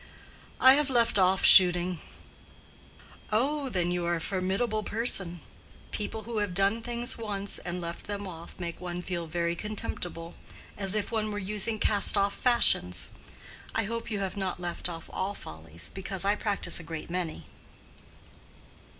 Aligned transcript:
"I 0.59 0.73
have 0.73 0.89
left 0.89 1.19
off 1.19 1.45
shooting." 1.45 1.99
"Oh, 3.31 3.69
then, 3.69 3.91
you 3.91 4.03
are 4.07 4.15
a 4.15 4.19
formidable 4.19 4.81
person. 4.81 5.41
People 5.91 6.23
who 6.23 6.39
have 6.39 6.55
done 6.55 6.81
things 6.81 7.19
once 7.19 7.59
and 7.59 7.79
left 7.79 8.05
them 8.07 8.25
off 8.25 8.55
make 8.59 8.81
one 8.81 9.03
feel 9.03 9.27
very 9.27 9.55
contemptible, 9.55 10.33
as 10.75 10.95
if 10.95 11.11
one 11.11 11.29
were 11.31 11.37
using 11.37 11.77
cast 11.77 12.17
off 12.17 12.33
fashions. 12.33 13.09
I 13.75 13.83
hope 13.83 14.09
you 14.09 14.21
have 14.21 14.35
not 14.35 14.59
left 14.59 14.89
off 14.89 15.07
all 15.13 15.35
follies, 15.35 15.91
because 15.93 16.25
I 16.25 16.33
practice 16.35 16.79
a 16.79 16.83
great 16.83 17.11
many." 17.11 17.43